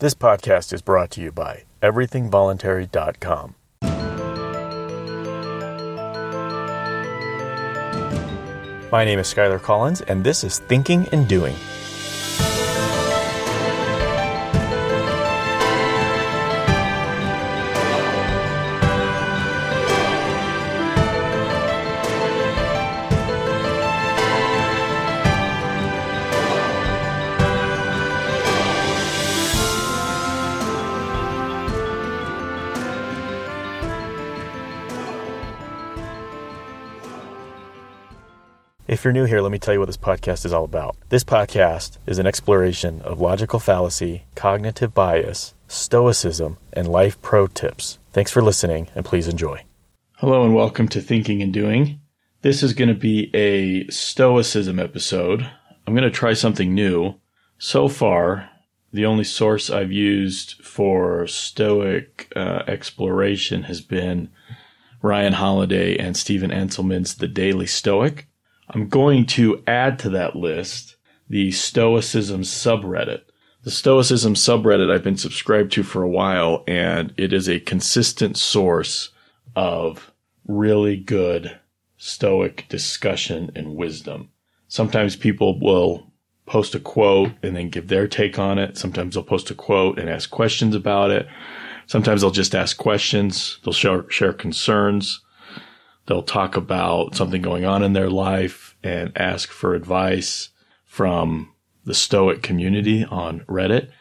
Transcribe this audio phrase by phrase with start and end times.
[0.00, 3.54] This podcast is brought to you by everythingvoluntary.com.
[8.90, 11.54] My name is Skyler Collins, and this is Thinking and Doing.
[39.00, 40.94] If you're new here, let me tell you what this podcast is all about.
[41.08, 47.98] This podcast is an exploration of logical fallacy, cognitive bias, stoicism, and life pro tips.
[48.12, 49.64] Thanks for listening, and please enjoy.
[50.18, 51.98] Hello, and welcome to Thinking and Doing.
[52.42, 55.50] This is going to be a stoicism episode.
[55.86, 57.14] I'm going to try something new.
[57.56, 58.50] So far,
[58.92, 64.28] the only source I've used for stoic uh, exploration has been
[65.00, 68.26] Ryan Holiday and Stephen Hanselman's The Daily Stoic.
[68.72, 70.96] I'm going to add to that list
[71.28, 73.22] the Stoicism subreddit.
[73.62, 78.36] The Stoicism subreddit I've been subscribed to for a while, and it is a consistent
[78.36, 79.10] source
[79.56, 80.12] of
[80.46, 81.58] really good
[81.96, 84.30] Stoic discussion and wisdom.
[84.68, 86.10] Sometimes people will
[86.46, 88.78] post a quote and then give their take on it.
[88.78, 91.26] Sometimes they'll post a quote and ask questions about it.
[91.86, 93.58] Sometimes they'll just ask questions.
[93.64, 95.20] They'll share, share concerns.
[96.10, 100.48] They'll talk about something going on in their life and ask for advice
[100.84, 103.92] from the Stoic community on Reddit.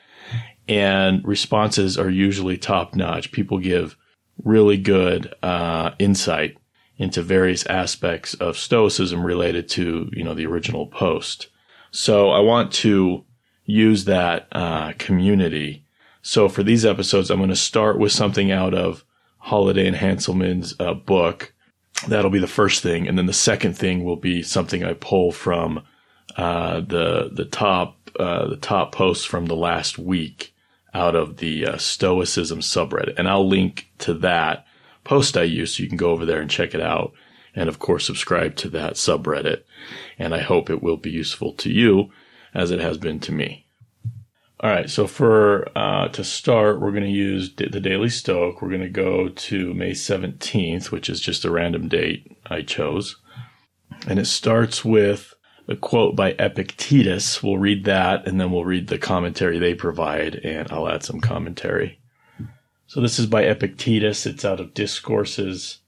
[0.67, 3.31] And responses are usually top notch.
[3.31, 3.95] People give
[4.43, 6.57] really good uh, insight
[6.97, 11.49] into various aspects of Stoicism related to you know the original post.
[11.91, 13.23] So I want to
[13.65, 15.85] use that uh, community.
[16.23, 19.05] So for these episodes, I'm going to start with something out of
[19.37, 21.53] Holiday and Hanselman's uh, book
[22.07, 25.31] That'll be the first thing, and then the second thing will be something I pull
[25.31, 25.83] from
[26.35, 30.53] uh, the the top uh, the top posts from the last week
[30.93, 34.65] out of the uh, Stoicism subreddit, and I'll link to that
[35.03, 37.13] post I use so you can go over there and check it out,
[37.53, 39.63] and of course subscribe to that subreddit,
[40.17, 42.11] and I hope it will be useful to you
[42.53, 43.65] as it has been to me.
[44.61, 48.61] All right, so for uh, to start, we're going to use the Daily Stoic.
[48.61, 53.15] We're going to go to May 17th, which is just a random date I chose.
[54.05, 55.33] And it starts with
[55.69, 57.41] a quote by Epictetus.
[57.41, 61.21] We'll read that and then we'll read the commentary they provide, and I'll add some
[61.21, 62.01] commentary.
[62.87, 64.25] So this is by Epictetus.
[64.25, 65.79] It's out of Discourses.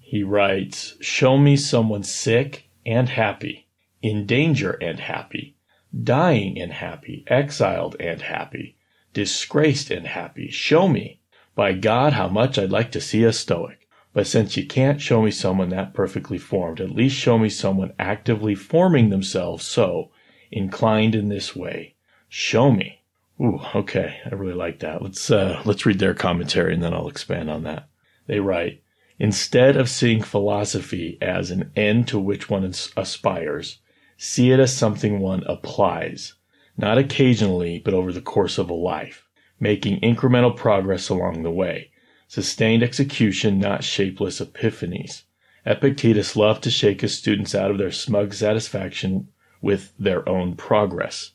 [0.00, 3.68] He writes, Show me someone sick and happy,
[4.00, 5.55] in danger and happy
[6.02, 8.76] dying and happy, exiled and happy,
[9.12, 10.48] disgraced and happy.
[10.48, 11.20] Show me,
[11.54, 13.88] by God, how much I'd like to see a Stoic.
[14.12, 17.92] But since you can't show me someone that perfectly formed, at least show me someone
[17.98, 20.10] actively forming themselves so,
[20.50, 21.94] inclined in this way.
[22.28, 23.02] Show me.
[23.40, 25.02] Ooh, okay, I really like that.
[25.02, 27.88] Let's uh, let's read their commentary and then I'll expand on that.
[28.26, 28.82] They write,
[29.18, 33.78] instead of seeing philosophy as an end to which one aspires,
[34.16, 36.34] See it as something one applies,
[36.76, 39.26] not occasionally, but over the course of a life,
[39.60, 41.90] making incremental progress along the way.
[42.28, 45.22] Sustained execution, not shapeless epiphanies.
[45.66, 49.28] Epictetus loved to shake his students out of their smug satisfaction
[49.60, 51.32] with their own progress.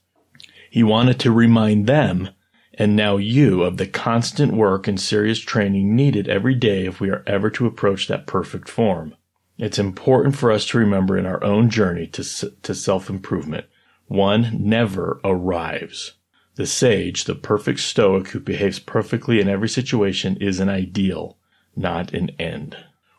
[0.69, 2.29] He wanted to remind them,
[2.73, 7.09] and now you, of the constant work and serious training needed every day if we
[7.09, 9.15] are ever to approach that perfect form.
[9.61, 13.67] It's important for us to remember in our own journey to, to self improvement.
[14.07, 16.13] One never arrives.
[16.55, 21.37] The sage, the perfect stoic who behaves perfectly in every situation is an ideal,
[21.75, 22.75] not an end.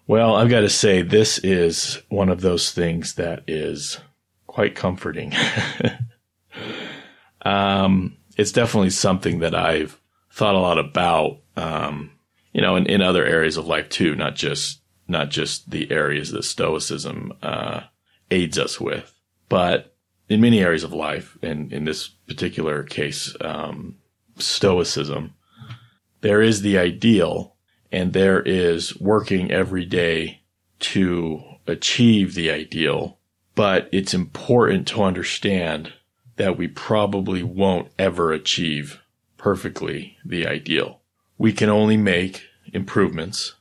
[0.08, 4.00] Well, I've got to say, this is one of those things that is
[4.48, 5.32] quite comforting.
[7.42, 9.97] um, it's definitely something that I've
[10.32, 12.11] thought a lot about, um,
[12.52, 14.81] you know, in, in other areas of life too, not just
[15.12, 17.82] not just the areas that Stoicism uh,
[18.31, 19.14] aids us with,
[19.49, 19.94] but
[20.29, 23.99] in many areas of life, and in this particular case, um,
[24.38, 25.35] Stoicism,
[26.23, 27.56] there is the ideal,
[27.93, 30.43] and there is working every day
[30.81, 33.19] to achieve the ideal.
[33.55, 35.93] But it's important to understand
[36.37, 39.03] that we probably won't ever achieve
[39.37, 41.00] perfectly the ideal.
[41.37, 43.55] We can only make improvements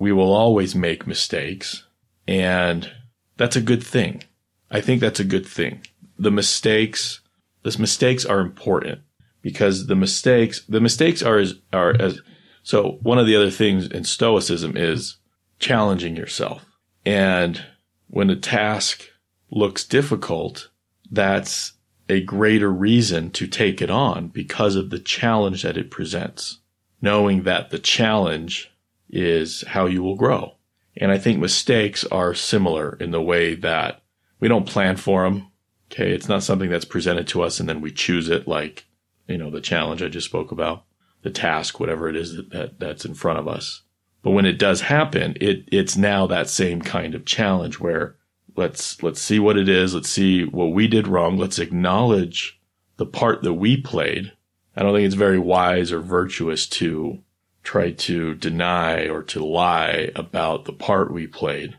[0.00, 1.86] we will always make mistakes.
[2.26, 2.90] And
[3.36, 4.24] that's a good thing.
[4.70, 5.86] I think that's a good thing.
[6.18, 7.20] The mistakes,
[7.62, 9.00] the mistakes are important
[9.42, 12.20] because the mistakes, the mistakes are as, are as,
[12.62, 15.18] so one of the other things in stoicism is
[15.58, 16.64] challenging yourself.
[17.04, 17.62] And
[18.08, 19.06] when a task
[19.50, 20.70] looks difficult,
[21.10, 21.74] that's
[22.08, 26.60] a greater reason to take it on because of the challenge that it presents,
[27.02, 28.70] knowing that the challenge
[29.12, 30.56] is how you will grow.
[30.96, 34.02] And I think mistakes are similar in the way that
[34.38, 35.50] we don't plan for them.
[35.90, 36.12] Okay.
[36.12, 38.86] It's not something that's presented to us and then we choose it like,
[39.26, 40.84] you know, the challenge I just spoke about,
[41.22, 43.82] the task, whatever it is that, that that's in front of us.
[44.22, 48.16] But when it does happen, it, it's now that same kind of challenge where
[48.56, 49.94] let's, let's see what it is.
[49.94, 51.38] Let's see what we did wrong.
[51.38, 52.60] Let's acknowledge
[52.98, 54.32] the part that we played.
[54.76, 57.22] I don't think it's very wise or virtuous to
[57.62, 61.76] try to deny or to lie about the part we played.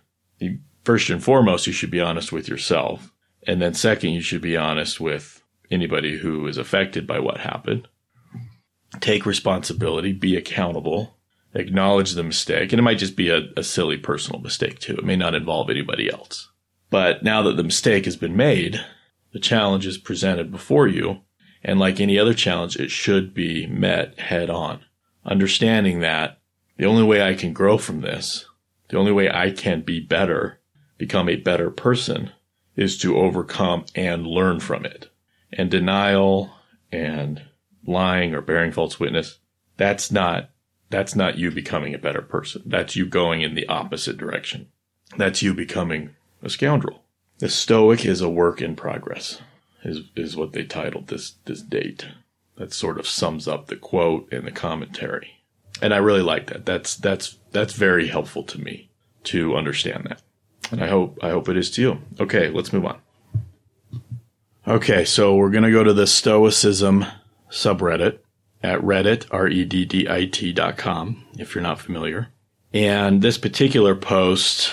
[0.83, 3.11] First and foremost, you should be honest with yourself.
[3.47, 7.87] And then second, you should be honest with anybody who is affected by what happened.
[8.99, 11.17] Take responsibility, be accountable,
[11.53, 12.71] acknowledge the mistake.
[12.71, 14.95] And it might just be a, a silly personal mistake too.
[14.95, 16.49] It may not involve anybody else.
[16.89, 18.83] But now that the mistake has been made,
[19.31, 21.21] the challenge is presented before you.
[21.63, 24.81] And like any other challenge, it should be met head on.
[25.25, 26.39] Understanding that
[26.77, 28.45] the only way I can grow from this,
[28.89, 30.59] the only way I can be better,
[30.97, 32.31] become a better person
[32.75, 35.09] is to overcome and learn from it.
[35.53, 36.51] And denial
[36.91, 37.43] and
[37.85, 39.39] lying or bearing false witness,
[39.77, 40.49] that's not,
[40.89, 42.63] that's not you becoming a better person.
[42.65, 44.67] That's you going in the opposite direction.
[45.17, 47.03] That's you becoming a scoundrel.
[47.39, 49.41] The Stoic is a work in progress,
[49.83, 52.07] is, is what they titled this, this date.
[52.61, 55.41] That sort of sums up the quote and the commentary.
[55.81, 56.63] And I really like that.
[56.63, 58.91] That's, that's, that's very helpful to me
[59.23, 60.21] to understand that.
[60.69, 62.01] And I hope, I hope it is to you.
[62.19, 62.99] Okay, let's move on.
[64.67, 67.07] Okay, so we're going to go to the Stoicism
[67.49, 68.19] subreddit
[68.61, 72.27] at reddit, R-E-D-D-I-T dot com, if you're not familiar.
[72.75, 74.71] And this particular post,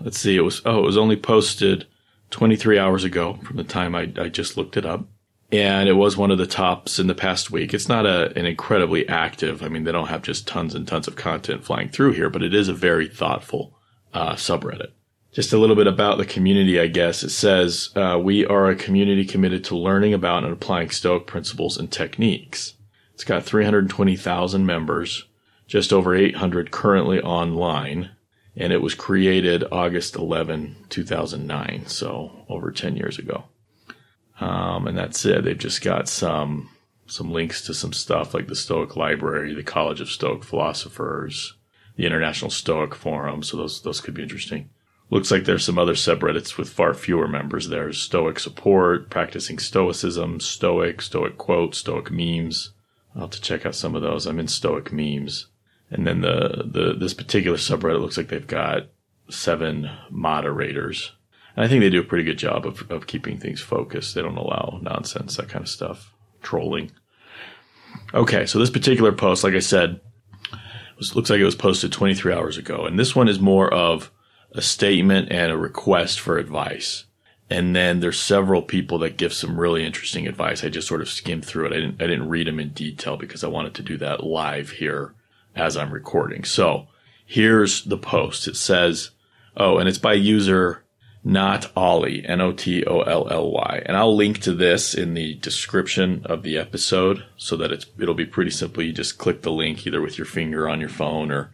[0.00, 1.86] let's see, it was, oh, it was only posted
[2.30, 5.06] 23 hours ago from the time I, I just looked it up.
[5.52, 7.74] And it was one of the tops in the past week.
[7.74, 11.06] It's not a, an incredibly active, I mean, they don't have just tons and tons
[11.06, 13.78] of content flying through here, but it is a very thoughtful
[14.14, 14.92] uh, subreddit
[15.32, 17.22] just a little bit about the community, I guess.
[17.22, 21.78] It says, uh, we are a community committed to learning about and applying Stoic principles
[21.78, 22.74] and techniques.
[23.14, 25.24] It's got 320,000 members,
[25.66, 28.10] just over 800 currently online,
[28.56, 33.44] and it was created August 11, 2009, so over 10 years ago.
[34.40, 35.44] Um, and that's it.
[35.44, 36.70] They've just got some,
[37.06, 41.54] some links to some stuff like the Stoic Library, the College of Stoic Philosophers,
[41.96, 44.70] the International Stoic Forum, so those, those could be interesting.
[45.10, 47.68] Looks like there's some other subreddits with far fewer members.
[47.68, 52.72] There's Stoic support, practicing Stoicism, Stoic, Stoic quotes, Stoic memes.
[53.14, 54.24] I'll have to check out some of those.
[54.26, 55.48] I'm in Stoic memes.
[55.90, 58.84] And then the, the this particular subreddit looks like they've got
[59.28, 61.12] seven moderators.
[61.56, 64.14] And I think they do a pretty good job of, of keeping things focused.
[64.14, 66.12] They don't allow nonsense, that kind of stuff,
[66.42, 66.90] trolling.
[68.14, 70.00] Okay, so this particular post, like I said,
[70.96, 72.86] was, looks like it was posted 23 hours ago.
[72.86, 74.10] And this one is more of
[74.52, 77.04] a statement and a request for advice.
[77.50, 80.64] And then there's several people that give some really interesting advice.
[80.64, 81.72] I just sort of skimmed through it.
[81.72, 84.70] I didn't, I didn't read them in detail because I wanted to do that live
[84.70, 85.14] here
[85.54, 86.44] as I'm recording.
[86.44, 86.86] So
[87.26, 88.48] here's the post.
[88.48, 89.10] It says,
[89.54, 90.82] oh, and it's by user
[91.24, 93.82] not Ollie, N-O-T-O-L-L-Y.
[93.86, 98.14] And I'll link to this in the description of the episode so that it's, it'll
[98.14, 98.82] be pretty simple.
[98.82, 101.52] You just click the link either with your finger on your phone or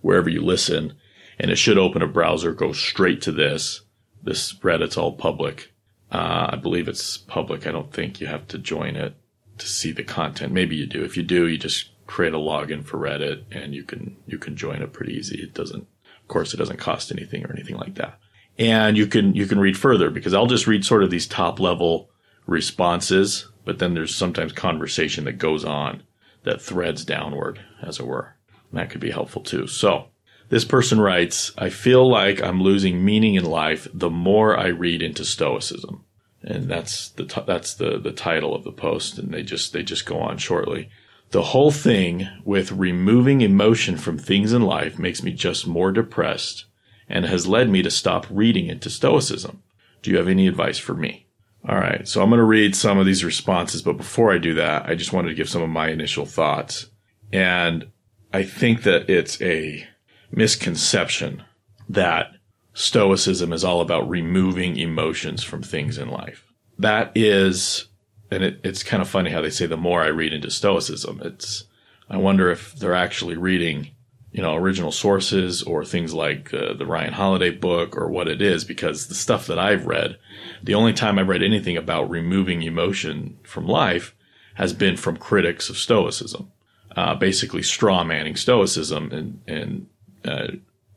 [0.00, 0.94] wherever you listen
[1.40, 3.80] and it should open a browser, go straight to this.
[4.22, 5.72] This Reddit's all public.
[6.12, 7.66] Uh, I believe it's public.
[7.66, 9.14] I don't think you have to join it
[9.56, 10.52] to see the content.
[10.52, 11.02] Maybe you do.
[11.02, 14.54] If you do, you just create a login for Reddit and you can, you can
[14.54, 15.40] join it pretty easy.
[15.42, 15.86] It doesn't,
[16.20, 18.19] of course, it doesn't cost anything or anything like that.
[18.60, 21.58] And you can, you can read further because I'll just read sort of these top
[21.58, 22.10] level
[22.46, 26.02] responses, but then there's sometimes conversation that goes on
[26.44, 28.36] that threads downward, as it were.
[28.70, 29.66] And that could be helpful too.
[29.66, 30.08] So
[30.50, 35.00] this person writes, I feel like I'm losing meaning in life the more I read
[35.00, 36.04] into Stoicism.
[36.42, 39.18] And that's the, t- that's the, the title of the post.
[39.18, 40.90] And they just, they just go on shortly.
[41.30, 46.66] The whole thing with removing emotion from things in life makes me just more depressed
[47.10, 49.62] and has led me to stop reading into Stoicism.
[50.02, 51.26] Do you have any advice for me?
[51.68, 52.08] All right.
[52.08, 54.94] So I'm going to read some of these responses, but before I do that, I
[54.94, 56.86] just wanted to give some of my initial thoughts.
[57.32, 57.88] And
[58.32, 59.86] I think that it's a
[60.30, 61.44] misconception
[61.88, 62.32] that
[62.72, 66.46] Stoicism is all about removing emotions from things in life.
[66.78, 67.90] That is
[68.30, 71.20] and it, it's kind of funny how they say the more I read into Stoicism,
[71.24, 71.64] it's,
[72.08, 73.90] I wonder if they're actually reading,
[74.32, 78.40] you know, original sources or things like uh, the Ryan Holiday book or what it
[78.40, 80.18] is, because the stuff that I've read,
[80.62, 84.14] the only time I've read anything about removing emotion from life
[84.54, 86.52] has been from critics of Stoicism,
[86.96, 89.86] uh, basically straw manning Stoicism and, and
[90.24, 90.52] uh,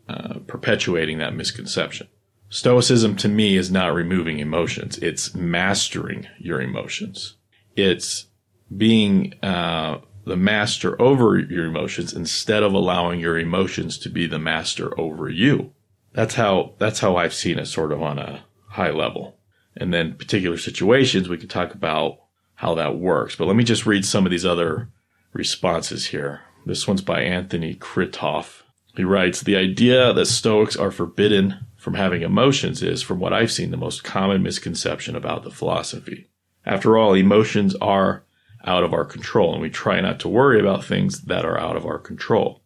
[0.08, 2.08] uh, perpetuating that misconception.
[2.50, 5.00] Stoicism to me is not removing emotions.
[5.00, 7.36] It's mastering your emotions.
[7.76, 8.28] It's
[8.76, 14.40] being uh, the master over your emotions instead of allowing your emotions to be the
[14.40, 15.74] master over you.
[16.14, 19.38] That's how that's how I've seen it sort of on a high level.
[19.76, 22.20] And then particular situations we can talk about
[22.56, 23.36] how that works.
[23.36, 24.90] But let me just read some of these other
[25.34, 26.42] responses here.
[26.66, 28.62] This one's by Anthony Kritoff.
[28.96, 33.52] He writes, the idea that Stoics are forbidden from having emotions is, from what I've
[33.52, 36.30] seen, the most common misconception about the philosophy.
[36.66, 38.24] After all, emotions are
[38.64, 41.76] out of our control, and we try not to worry about things that are out
[41.76, 42.62] of our control.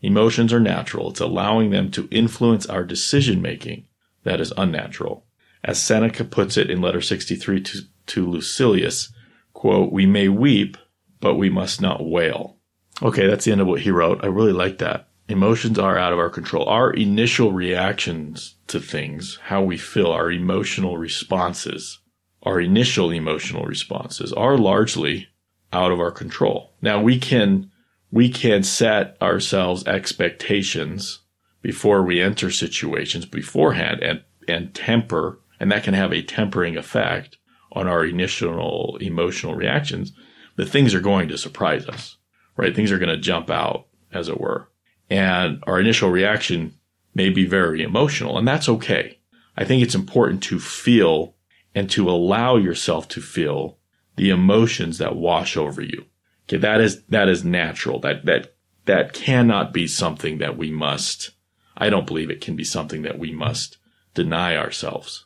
[0.00, 1.10] Emotions are natural.
[1.10, 3.86] It's allowing them to influence our decision making
[4.24, 5.26] that is unnatural.
[5.62, 9.12] As Seneca puts it in letter 63 to, to Lucilius,
[9.52, 10.78] quote, we may weep,
[11.20, 12.56] but we must not wail.
[13.02, 14.24] Okay, that's the end of what he wrote.
[14.24, 16.68] I really like that emotions are out of our control.
[16.68, 22.00] Our initial reactions to things, how we feel, our emotional responses,
[22.42, 25.28] our initial emotional responses are largely
[25.72, 26.72] out of our control.
[26.80, 27.70] Now we can,
[28.10, 31.20] we can set ourselves expectations
[31.62, 37.36] before we enter situations beforehand and, and temper, and that can have a tempering effect
[37.72, 40.12] on our initial emotional reactions.
[40.56, 42.16] But things are going to surprise us,
[42.56, 42.74] right?
[42.74, 44.68] Things are going to jump out, as it were.
[45.08, 46.74] And our initial reaction
[47.14, 49.18] may be very emotional, and that's okay.
[49.56, 51.34] I think it's important to feel
[51.74, 53.78] and to allow yourself to feel
[54.16, 56.06] the emotions that wash over you.
[56.48, 58.00] Okay, that is that is natural.
[58.00, 58.54] That that
[58.86, 61.30] that cannot be something that we must
[61.76, 63.78] I don't believe it can be something that we must
[64.14, 65.24] deny ourselves.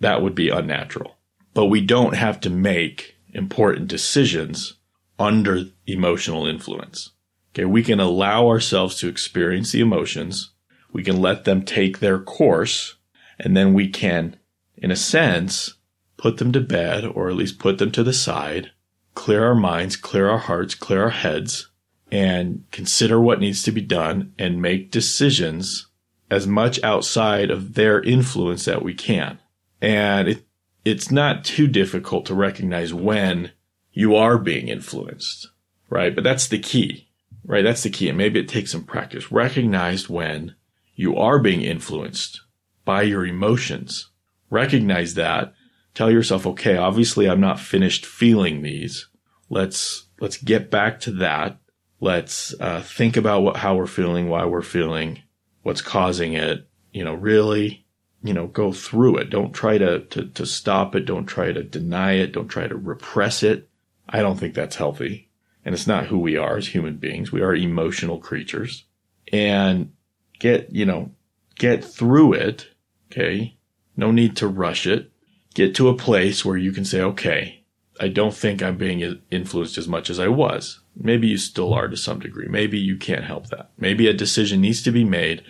[0.00, 1.16] That would be unnatural.
[1.54, 4.74] But we don't have to make important decisions
[5.18, 7.10] under emotional influence.
[7.52, 10.50] Okay, we can allow ourselves to experience the emotions.
[10.92, 12.96] We can let them take their course,
[13.38, 14.36] and then we can,
[14.84, 15.74] in a sense,
[16.16, 18.70] put them to bed or at least put them to the side,
[19.14, 21.70] clear our minds, clear our hearts, clear our heads,
[22.10, 25.88] and consider what needs to be done and make decisions
[26.30, 29.38] as much outside of their influence that we can.
[29.80, 30.46] And it,
[30.84, 33.52] it's not too difficult to recognize when
[33.92, 35.48] you are being influenced,
[35.88, 36.14] right?
[36.14, 37.08] But that's the key
[37.44, 37.64] right?
[37.64, 38.08] That's the key.
[38.08, 39.30] And maybe it takes some practice.
[39.30, 40.54] Recognize when
[40.94, 42.40] you are being influenced
[42.84, 44.10] by your emotions.
[44.50, 45.54] Recognize that.
[45.94, 49.08] Tell yourself, okay, obviously I'm not finished feeling these.
[49.48, 51.58] Let's, let's get back to that.
[52.00, 55.22] Let's uh, think about what, how we're feeling, why we're feeling,
[55.62, 56.68] what's causing it.
[56.92, 57.86] You know, really,
[58.22, 59.30] you know, go through it.
[59.30, 61.06] Don't try to, to, to stop it.
[61.06, 62.32] Don't try to deny it.
[62.32, 63.68] Don't try to repress it.
[64.08, 65.30] I don't think that's healthy
[65.64, 67.32] and it's not who we are as human beings.
[67.32, 68.84] We are emotional creatures
[69.32, 69.92] and
[70.38, 71.12] get, you know,
[71.56, 72.68] get through it.
[73.10, 73.56] Okay.
[73.96, 75.10] No need to rush it.
[75.54, 77.64] Get to a place where you can say, okay,
[78.00, 80.80] I don't think I'm being influenced as much as I was.
[80.96, 82.48] Maybe you still are to some degree.
[82.48, 83.70] Maybe you can't help that.
[83.78, 85.42] Maybe a decision needs to be made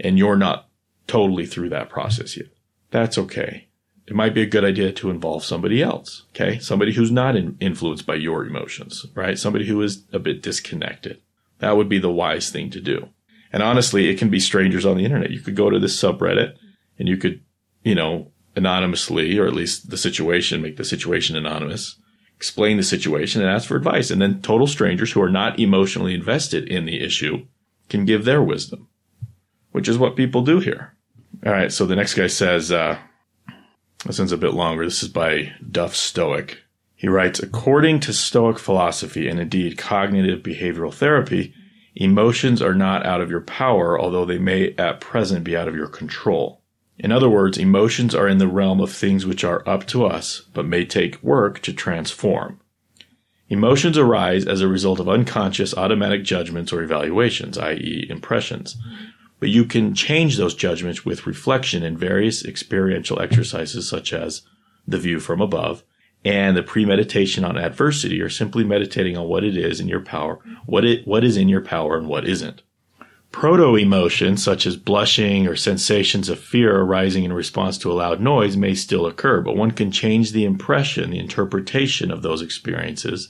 [0.00, 0.68] and you're not
[1.06, 2.48] totally through that process yet.
[2.90, 3.66] That's okay
[4.06, 6.24] it might be a good idea to involve somebody else.
[6.30, 6.58] Okay.
[6.58, 9.38] Somebody who's not in, influenced by your emotions, right?
[9.38, 11.20] Somebody who is a bit disconnected.
[11.58, 13.08] That would be the wise thing to do.
[13.52, 15.30] And honestly, it can be strangers on the internet.
[15.30, 16.56] You could go to this subreddit
[16.98, 17.42] and you could,
[17.86, 21.94] you know, anonymously, or at least the situation, make the situation anonymous,
[22.36, 24.10] explain the situation and ask for advice.
[24.10, 27.46] And then total strangers who are not emotionally invested in the issue
[27.88, 28.88] can give their wisdom,
[29.70, 30.96] which is what people do here.
[31.46, 31.70] All right.
[31.70, 32.98] So the next guy says, uh,
[34.04, 34.84] this one's a bit longer.
[34.84, 36.58] This is by Duff Stoic.
[36.96, 41.54] He writes, according to Stoic philosophy and indeed cognitive behavioral therapy,
[41.94, 45.76] emotions are not out of your power, although they may at present be out of
[45.76, 46.62] your control.
[46.98, 50.42] In other words, emotions are in the realm of things which are up to us,
[50.54, 52.60] but may take work to transform.
[53.48, 58.76] Emotions arise as a result of unconscious automatic judgments or evaluations, i.e., impressions,
[59.38, 64.42] but you can change those judgments with reflection in various experiential exercises such as
[64.88, 65.84] the view from above
[66.24, 70.40] and the premeditation on adversity or simply meditating on what it is in your power,
[70.64, 72.62] what it, what is in your power and what isn't.
[73.38, 78.18] Proto emotions, such as blushing or sensations of fear arising in response to a loud
[78.18, 83.28] noise, may still occur, but one can change the impression, the interpretation of those experiences,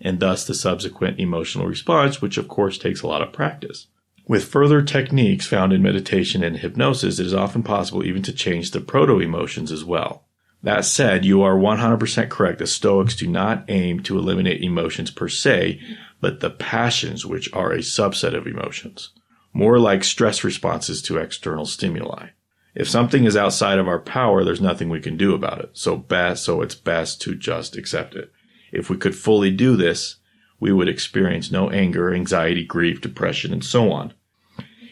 [0.00, 3.86] and thus the subsequent emotional response, which of course takes a lot of practice.
[4.26, 8.72] With further techniques found in meditation and hypnosis, it is often possible even to change
[8.72, 10.24] the proto emotions as well.
[10.64, 15.28] That said, you are 100% correct The Stoics do not aim to eliminate emotions per
[15.28, 15.80] se,
[16.20, 19.10] but the passions, which are a subset of emotions,
[19.54, 22.28] more like stress responses to external stimuli.
[22.74, 25.70] If something is outside of our power, there's nothing we can do about it.
[25.74, 28.32] So best, so it's best to just accept it.
[28.72, 30.16] If we could fully do this,
[30.58, 34.12] we would experience no anger, anxiety, grief, depression, and so on.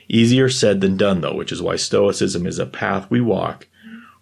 [0.08, 3.66] Easier said than done, though, which is why Stoicism is a path we walk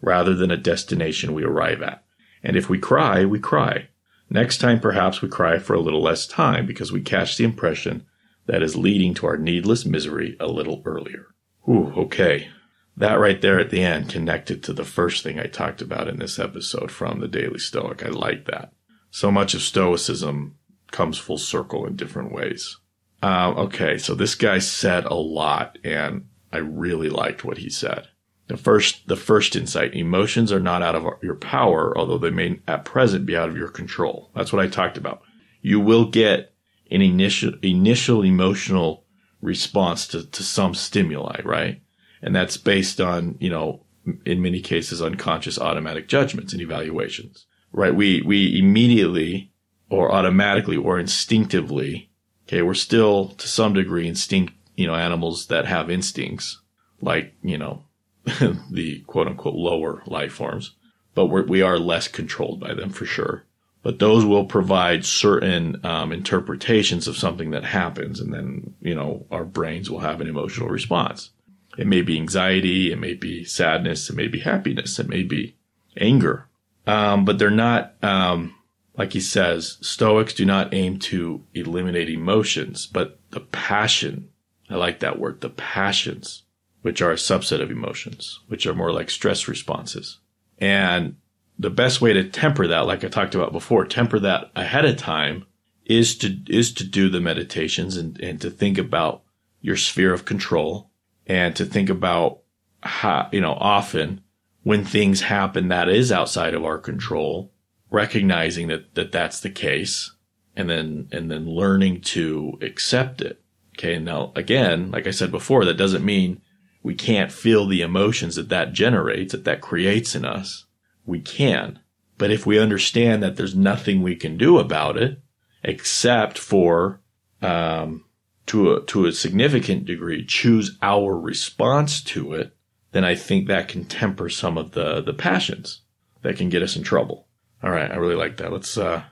[0.01, 2.03] rather than a destination we arrive at.
[2.43, 3.89] And if we cry, we cry.
[4.31, 8.07] Next time, perhaps we cry for a little less time because we catch the impression
[8.47, 11.27] that is leading to our needless misery a little earlier.
[11.65, 12.49] Whew, okay.
[12.97, 16.19] That right there at the end connected to the first thing I talked about in
[16.19, 18.05] this episode from the Daily Stoic.
[18.05, 18.73] I like that.
[19.11, 20.57] So much of Stoicism
[20.91, 22.79] comes full circle in different ways.
[23.23, 28.09] Uh, okay, so this guy said a lot, and I really liked what he said.
[28.49, 32.61] The first, the first insight: emotions are not out of your power, although they may
[32.67, 34.31] at present be out of your control.
[34.35, 35.23] That's what I talked about.
[35.61, 36.50] You will get
[36.91, 39.05] an initial initial emotional
[39.41, 41.81] response to, to some stimuli, right?
[42.23, 43.85] And that's based on, you know,
[44.25, 47.95] in many cases, unconscious automatic judgments and evaluations, right?
[47.95, 49.53] We, we immediately
[49.89, 52.11] or automatically or instinctively,
[52.47, 56.61] okay, we're still to some degree instinct, you know, animals that have instincts
[57.01, 57.85] like, you know,
[58.71, 60.77] the quote unquote lower life forms,
[61.15, 63.47] but we're, we are less controlled by them for sure.
[63.83, 69.27] But those will provide certain um, interpretations of something that happens, and then you know
[69.31, 71.31] our brains will have an emotional response.
[71.79, 75.57] It may be anxiety, it may be sadness, it may be happiness, it may be
[75.97, 76.49] anger,
[76.87, 77.95] um, but they're not.
[78.03, 78.55] Um,
[78.97, 84.29] like he says, Stoics do not aim to eliminate emotions, but the passion.
[84.69, 86.43] I like that word, the passions
[86.83, 90.19] which are a subset of emotions, which are more like stress responses.
[90.59, 91.17] And
[91.61, 94.97] the best way to temper that, like I talked about before, temper that ahead of
[94.97, 95.45] time
[95.85, 99.23] is to, is to do the meditations and, and to think about
[99.61, 100.91] your sphere of control
[101.27, 102.41] and to think about
[102.83, 104.23] how, you know, often
[104.63, 107.53] when things happen that is outside of our control,
[107.91, 110.15] recognizing that, that that's the case
[110.57, 113.43] and then, and then learning to accept it.
[113.77, 113.99] Okay.
[113.99, 116.41] Now, again, like I said before, that doesn't mean
[116.83, 120.65] we can't feel the emotions that that generates, that that creates in us.
[121.11, 121.81] We can.
[122.19, 125.21] But if we understand that there's nothing we can do about it,
[125.65, 127.01] except for,
[127.43, 128.05] um,
[128.47, 132.57] to a, to a significant degree, choose our response to it,
[132.93, 135.81] then I think that can temper some of the, the passions
[136.23, 137.27] that can get us in trouble.
[137.63, 137.91] All right.
[137.91, 138.53] I really like that.
[138.53, 139.03] Let's, uh,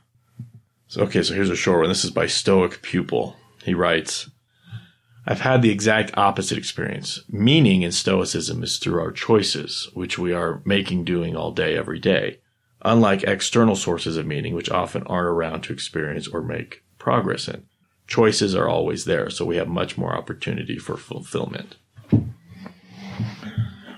[0.86, 1.22] so, okay.
[1.22, 1.88] So here's a short one.
[1.88, 3.36] This is by Stoic Pupil.
[3.64, 4.30] He writes,
[5.30, 7.22] I've had the exact opposite experience.
[7.28, 11.98] Meaning in Stoicism is through our choices, which we are making doing all day, every
[11.98, 12.38] day.
[12.82, 17.66] Unlike external sources of meaning, which often aren't around to experience or make progress in.
[18.06, 21.76] Choices are always there, so we have much more opportunity for fulfillment.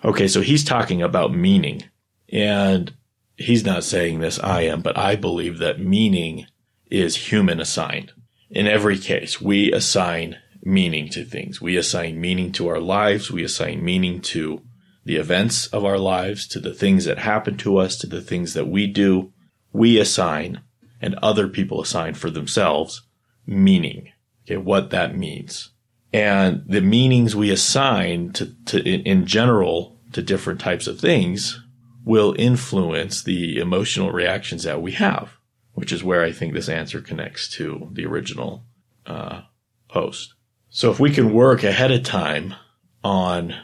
[0.05, 1.85] Okay, so he's talking about meaning.
[2.33, 2.93] And
[3.37, 6.47] he's not saying this, I am, but I believe that meaning
[6.91, 8.11] is human assigned.
[8.51, 11.61] In every case, we assign meaning to things.
[11.61, 13.31] We assign meaning to our lives.
[13.31, 14.63] We assign meaning to
[15.05, 18.55] the events of our lives, to the things that happen to us, to the things
[18.55, 19.33] that we do.
[19.73, 20.61] We assign
[21.01, 23.03] and other people assign for themselves
[23.47, 24.13] meaning.
[24.47, 24.57] Okay.
[24.57, 25.71] What that means.
[26.13, 31.63] And the meanings we assign to, to in, general to different types of things
[32.05, 35.35] will influence the emotional reactions that we have,
[35.75, 38.65] which is where I think this answer connects to the original
[39.07, 39.43] uh,
[39.89, 40.35] post.
[40.71, 42.55] So if we can work ahead of time
[43.03, 43.55] on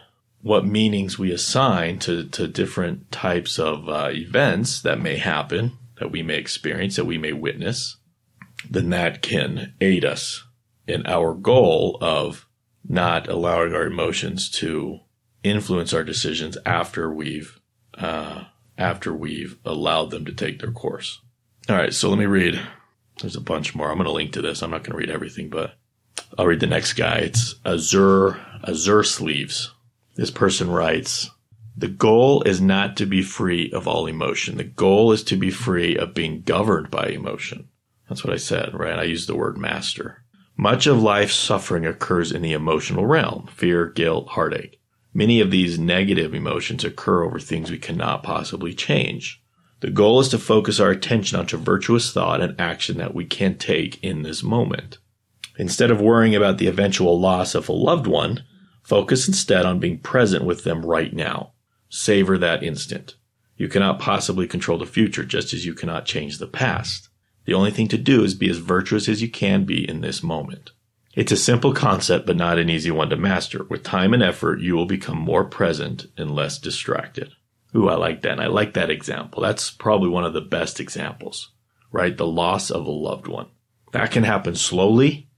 [0.43, 6.11] what meanings we assign to, to different types of uh, events that may happen, that
[6.11, 7.97] we may experience, that we may witness,
[8.69, 10.45] then that can aid us
[10.87, 12.47] in our goal of
[12.89, 15.01] not allowing our emotions to
[15.43, 17.61] influence our decisions after we've
[17.99, 18.45] uh,
[18.79, 21.21] after we've allowed them to take their course.
[21.69, 22.61] All right, so let me read.
[23.21, 23.91] There's a bunch more.
[23.91, 24.63] I'm going to link to this.
[24.63, 25.77] I'm not going to read everything, but
[26.39, 27.19] I'll read the next guy.
[27.19, 29.73] It's Azure, Azure Sleeves.
[30.17, 31.31] This person writes,
[31.77, 34.57] the goal is not to be free of all emotion.
[34.57, 37.69] The goal is to be free of being governed by emotion.
[38.09, 38.99] That's what I said, right?
[38.99, 40.25] I used the word master.
[40.57, 44.81] Much of life's suffering occurs in the emotional realm fear, guilt, heartache.
[45.13, 49.43] Many of these negative emotions occur over things we cannot possibly change.
[49.81, 53.59] The goal is to focus our attention onto virtuous thought and action that we can
[53.59, 54.97] take in this moment.
[55.59, 58.45] Instead of worrying about the eventual loss of a loved one,
[58.83, 61.53] focus instead on being present with them right now.
[61.89, 63.17] Savor that instant.
[63.57, 67.09] You cannot possibly control the future just as you cannot change the past.
[67.47, 70.23] The only thing to do is be as virtuous as you can be in this
[70.23, 70.73] moment.
[71.15, 73.65] It's a simple concept, but not an easy one to master.
[73.65, 77.33] With time and effort, you will become more present and less distracted.
[77.75, 78.33] Ooh, I like that.
[78.33, 79.43] And I like that example.
[79.43, 81.53] That's probably one of the best examples,
[81.91, 82.15] right?
[82.15, 83.49] The loss of a loved one.
[83.93, 85.31] That can happen slowly.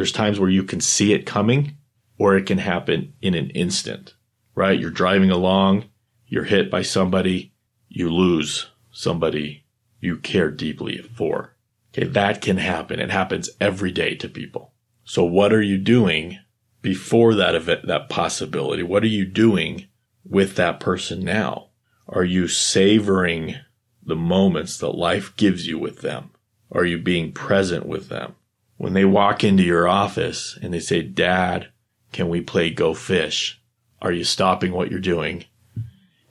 [0.00, 1.76] There's times where you can see it coming,
[2.16, 4.14] or it can happen in an instant,
[4.54, 4.80] right?
[4.80, 5.90] You're driving along,
[6.26, 7.52] you're hit by somebody,
[7.90, 9.66] you lose somebody
[10.00, 11.54] you care deeply for.
[11.92, 12.98] Okay, that can happen.
[12.98, 14.72] It happens every day to people.
[15.04, 16.38] So what are you doing
[16.80, 18.82] before that event, that possibility?
[18.82, 19.88] What are you doing
[20.24, 21.72] with that person now?
[22.08, 23.56] Are you savoring
[24.02, 26.30] the moments that life gives you with them?
[26.72, 28.36] Are you being present with them?
[28.80, 31.68] When they walk into your office and they say, Dad,
[32.12, 33.60] can we play Go Fish?
[34.00, 35.44] Are you stopping what you're doing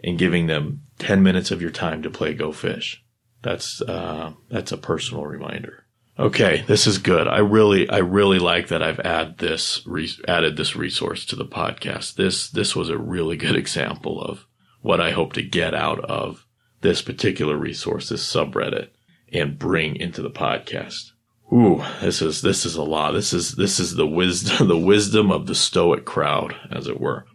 [0.03, 3.03] and giving them 10 minutes of your time to play Go Fish?
[3.43, 5.85] That's uh, that's a personal reminder.
[6.17, 7.27] Okay, this is good.
[7.27, 11.45] I really I really like that I've add this re- added this resource to the
[11.45, 12.15] podcast.
[12.15, 14.47] This this was a really good example of
[14.81, 16.47] what I hope to get out of
[16.81, 18.87] this particular resource, this subreddit,
[19.31, 21.11] and bring into the podcast.
[21.51, 23.11] Ooh, this is this is a lot.
[23.13, 27.25] This is this is the wisdom the wisdom of the stoic crowd, as it were.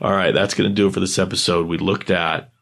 [0.00, 1.66] All right, that's going to do it for this episode.
[1.66, 2.52] We looked at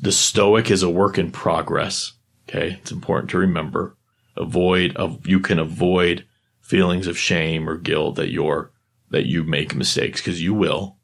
[0.00, 2.12] the stoic is a work in progress.
[2.48, 2.78] Okay.
[2.80, 3.96] It's important to remember.
[4.36, 6.26] Avoid of, you can avoid
[6.60, 8.72] feelings of shame or guilt that you're,
[9.10, 10.96] that you make mistakes because you will.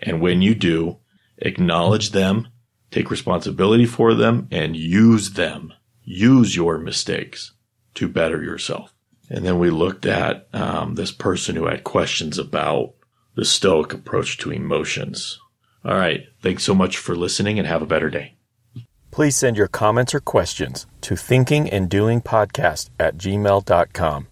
[0.00, 0.98] And when you do,
[1.38, 2.48] acknowledge them,
[2.90, 5.72] take responsibility for them and use them.
[6.02, 7.52] Use your mistakes
[7.94, 8.94] to better yourself.
[9.30, 12.94] And then we looked at um, this person who had questions about
[13.34, 15.38] the Stoic approach to emotions.
[15.84, 16.26] All right.
[16.42, 18.34] Thanks so much for listening and have a better day.
[19.10, 24.28] Please send your comments or questions to thinkinganddoingpodcast at gmail.com.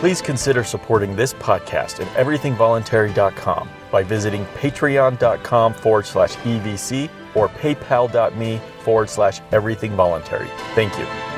[0.00, 8.60] Please consider supporting this podcast and everythingvoluntary.com by visiting patreon.com forward slash EVC or paypal.me
[8.80, 10.48] forward slash everythingvoluntary.
[10.74, 11.29] Thank you.